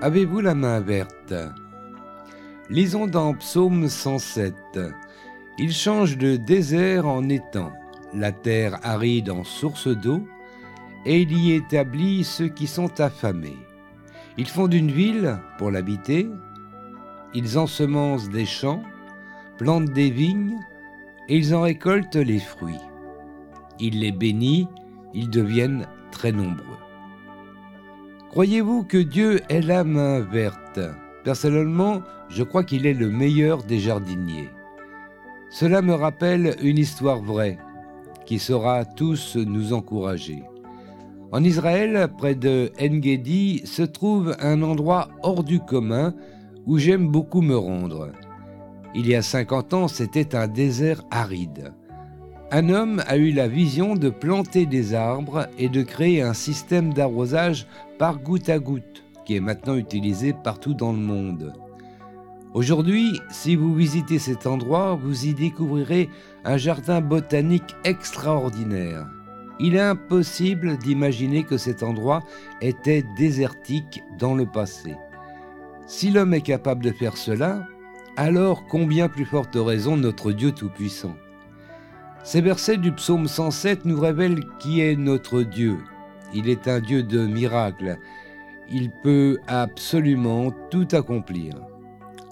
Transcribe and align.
Avez-vous 0.00 0.38
la 0.40 0.54
main 0.54 0.78
verte? 0.78 1.34
Lisons 2.70 3.08
dans 3.08 3.34
Psaume 3.34 3.88
107. 3.88 4.54
Il 5.58 5.72
change 5.72 6.16
de 6.16 6.36
désert 6.36 7.08
en 7.08 7.28
étang, 7.28 7.72
la 8.14 8.30
terre 8.30 8.78
aride 8.84 9.28
en 9.28 9.42
source 9.42 9.88
d'eau, 9.88 10.22
et 11.04 11.22
il 11.22 11.36
y 11.36 11.52
établit 11.52 12.22
ceux 12.22 12.46
qui 12.46 12.68
sont 12.68 13.00
affamés. 13.00 13.58
Ils 14.36 14.46
font 14.46 14.68
d'une 14.68 14.92
ville 14.92 15.36
pour 15.58 15.72
l'habiter, 15.72 16.30
ils 17.34 17.58
ensemencent 17.58 18.30
des 18.30 18.46
champs, 18.46 18.84
plantent 19.56 19.92
des 19.92 20.10
vignes, 20.10 20.60
et 21.28 21.36
ils 21.36 21.56
en 21.56 21.62
récoltent 21.62 22.14
les 22.14 22.38
fruits. 22.38 22.84
Il 23.80 23.98
les 23.98 24.12
bénit, 24.12 24.68
ils 25.12 25.28
deviennent 25.28 25.88
très 26.12 26.30
nombreux. 26.30 26.87
Croyez-vous 28.30 28.84
que 28.84 28.98
Dieu 28.98 29.40
ait 29.48 29.62
la 29.62 29.84
main 29.84 30.20
verte? 30.20 30.80
Personnellement, 31.24 32.02
je 32.28 32.42
crois 32.42 32.62
qu'il 32.62 32.84
est 32.84 32.92
le 32.92 33.08
meilleur 33.08 33.62
des 33.62 33.78
jardiniers. 33.78 34.50
Cela 35.50 35.80
me 35.80 35.94
rappelle 35.94 36.54
une 36.62 36.76
histoire 36.76 37.22
vraie 37.22 37.58
qui 38.26 38.38
saura 38.38 38.84
tous 38.84 39.36
nous 39.36 39.72
encourager. 39.72 40.42
En 41.32 41.42
Israël, 41.42 42.08
près 42.18 42.34
de 42.34 42.70
Engedi, 42.78 43.62
se 43.64 43.82
trouve 43.82 44.36
un 44.40 44.60
endroit 44.60 45.08
hors 45.22 45.42
du 45.42 45.60
commun 45.60 46.14
où 46.66 46.76
j'aime 46.76 47.08
beaucoup 47.08 47.40
me 47.40 47.56
rendre. 47.56 48.12
Il 48.94 49.06
y 49.08 49.14
a 49.14 49.22
50 49.22 49.72
ans, 49.72 49.88
c'était 49.88 50.34
un 50.34 50.48
désert 50.48 51.02
aride. 51.10 51.72
Un 52.50 52.70
homme 52.70 53.02
a 53.06 53.18
eu 53.18 53.30
la 53.30 53.46
vision 53.46 53.94
de 53.94 54.08
planter 54.08 54.64
des 54.64 54.94
arbres 54.94 55.48
et 55.58 55.68
de 55.68 55.82
créer 55.82 56.22
un 56.22 56.32
système 56.32 56.94
d'arrosage 56.94 57.66
par 57.98 58.18
goutte 58.18 58.48
à 58.48 58.58
goutte, 58.58 59.04
qui 59.26 59.36
est 59.36 59.40
maintenant 59.40 59.76
utilisé 59.76 60.32
partout 60.32 60.72
dans 60.72 60.92
le 60.92 60.98
monde. 60.98 61.52
Aujourd'hui, 62.54 63.20
si 63.30 63.54
vous 63.54 63.74
visitez 63.74 64.18
cet 64.18 64.46
endroit, 64.46 64.94
vous 64.94 65.26
y 65.26 65.34
découvrirez 65.34 66.08
un 66.46 66.56
jardin 66.56 67.02
botanique 67.02 67.76
extraordinaire. 67.84 69.06
Il 69.60 69.74
est 69.74 69.80
impossible 69.80 70.78
d'imaginer 70.78 71.44
que 71.44 71.58
cet 71.58 71.82
endroit 71.82 72.22
était 72.62 73.04
désertique 73.18 74.02
dans 74.18 74.34
le 74.34 74.46
passé. 74.46 74.94
Si 75.86 76.10
l'homme 76.10 76.32
est 76.32 76.40
capable 76.40 76.82
de 76.82 76.92
faire 76.92 77.18
cela, 77.18 77.66
alors 78.16 78.64
combien 78.66 79.10
plus 79.10 79.26
forte 79.26 79.56
raison 79.56 79.98
notre 79.98 80.32
Dieu 80.32 80.52
Tout-Puissant. 80.52 81.14
Ces 82.28 82.42
versets 82.42 82.76
du 82.76 82.92
psaume 82.92 83.26
107 83.26 83.86
nous 83.86 83.98
révèlent 83.98 84.44
qui 84.58 84.82
est 84.82 84.96
notre 84.96 85.40
Dieu. 85.42 85.78
Il 86.34 86.50
est 86.50 86.68
un 86.68 86.78
Dieu 86.78 87.02
de 87.02 87.26
miracles. 87.26 87.96
Il 88.70 88.90
peut 88.90 89.38
absolument 89.46 90.50
tout 90.70 90.86
accomplir. 90.92 91.54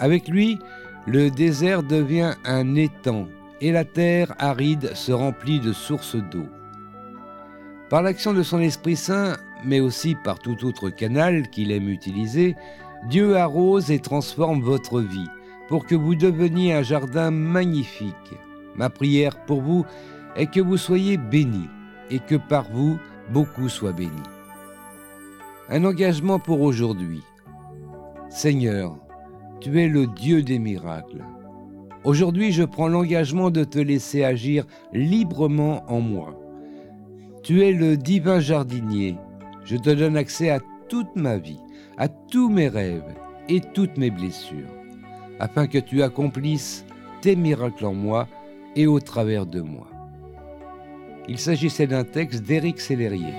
Avec 0.00 0.26
lui, 0.26 0.58
le 1.06 1.30
désert 1.30 1.84
devient 1.84 2.32
un 2.44 2.74
étang 2.74 3.28
et 3.60 3.70
la 3.70 3.84
terre 3.84 4.34
aride 4.40 4.96
se 4.96 5.12
remplit 5.12 5.60
de 5.60 5.72
sources 5.72 6.16
d'eau. 6.16 6.48
Par 7.88 8.02
l'action 8.02 8.32
de 8.32 8.42
son 8.42 8.58
Esprit 8.58 8.96
Saint, 8.96 9.36
mais 9.64 9.78
aussi 9.78 10.16
par 10.24 10.40
tout 10.40 10.64
autre 10.64 10.90
canal 10.90 11.48
qu'il 11.50 11.70
aime 11.70 11.88
utiliser, 11.88 12.56
Dieu 13.08 13.36
arrose 13.36 13.92
et 13.92 14.00
transforme 14.00 14.60
votre 14.60 15.00
vie 15.00 15.30
pour 15.68 15.86
que 15.86 15.94
vous 15.94 16.16
deveniez 16.16 16.72
un 16.72 16.82
jardin 16.82 17.30
magnifique. 17.30 18.34
Ma 18.76 18.90
prière 18.90 19.44
pour 19.46 19.60
vous 19.60 19.84
est 20.36 20.46
que 20.46 20.60
vous 20.60 20.76
soyez 20.76 21.16
bénis 21.16 21.68
et 22.10 22.18
que 22.18 22.34
par 22.34 22.70
vous, 22.70 22.98
beaucoup 23.30 23.68
soient 23.68 23.92
bénis. 23.92 24.10
Un 25.68 25.84
engagement 25.84 26.38
pour 26.38 26.60
aujourd'hui. 26.60 27.22
Seigneur, 28.28 28.96
tu 29.60 29.80
es 29.80 29.88
le 29.88 30.06
Dieu 30.06 30.42
des 30.42 30.58
miracles. 30.58 31.24
Aujourd'hui, 32.04 32.52
je 32.52 32.64
prends 32.64 32.88
l'engagement 32.88 33.50
de 33.50 33.64
te 33.64 33.78
laisser 33.78 34.24
agir 34.24 34.66
librement 34.92 35.84
en 35.88 36.00
moi. 36.00 36.38
Tu 37.42 37.62
es 37.62 37.72
le 37.72 37.96
divin 37.96 38.40
jardinier. 38.40 39.16
Je 39.64 39.76
te 39.76 39.90
donne 39.90 40.16
accès 40.16 40.50
à 40.50 40.60
toute 40.88 41.16
ma 41.16 41.38
vie, 41.38 41.60
à 41.96 42.08
tous 42.08 42.50
mes 42.50 42.68
rêves 42.68 43.14
et 43.48 43.60
toutes 43.72 43.96
mes 43.96 44.10
blessures, 44.10 44.68
afin 45.38 45.66
que 45.66 45.78
tu 45.78 46.02
accomplisses 46.02 46.84
tes 47.22 47.36
miracles 47.36 47.86
en 47.86 47.94
moi 47.94 48.28
et 48.76 48.86
au 48.86 49.00
travers 49.00 49.46
de 49.46 49.60
moi. 49.60 49.86
Il 51.28 51.38
s'agissait 51.38 51.86
d'un 51.86 52.04
texte 52.04 52.42
d'Éric 52.42 52.80
Sellerier. 52.80 53.34